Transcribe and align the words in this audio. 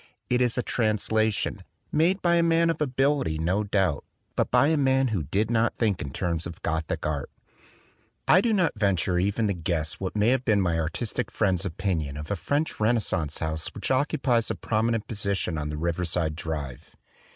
It 0.31 0.41
is 0.41 0.57
a 0.57 0.63
translation, 0.63 1.61
made 1.91 2.23
by 2.23 2.37
a 2.37 2.41
man 2.41 2.71
of 2.71 2.81
ability, 2.81 3.37
no 3.37 3.63
doubt, 3.63 4.03
but 4.35 4.49
by 4.49 4.69
a 4.69 4.75
man 4.75 5.09
who 5.09 5.21
did 5.21 5.51
not 5.51 5.77
think 5.77 6.01
in 6.01 6.09
terms 6.09 6.47
of 6.47 6.59
Gothic 6.63 7.05
art. 7.05 7.29
I 8.27 8.41
do 8.41 8.51
not 8.51 8.73
venture 8.75 9.19
even 9.19 9.45
to 9.45 9.53
guess 9.53 9.99
what 9.99 10.15
may 10.15 10.29
have 10.29 10.43
been 10.43 10.59
my 10.59 10.79
artistic 10.79 11.29
friend's 11.29 11.65
opinion 11.65 12.17
of 12.17 12.31
a 12.31 12.35
French 12.35 12.79
Renascence 12.79 13.37
house 13.37 13.67
which 13.75 13.91
occupies 13.91 14.49
a 14.49 14.55
prominent 14.55 15.07
position 15.07 15.55
on 15.59 15.69
the 15.69 15.77
Riverside 15.77 16.35
Drive. 16.35 16.95